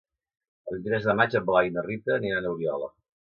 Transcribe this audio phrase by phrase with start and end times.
[0.67, 2.91] El vint-i-tres de maig en Blai i na Rita aniran a Oriola.